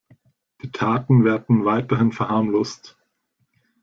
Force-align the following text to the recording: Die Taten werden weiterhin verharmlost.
Die 0.63 0.71
Taten 0.71 1.25
werden 1.25 1.63
weiterhin 1.63 2.11
verharmlost. 2.11 2.97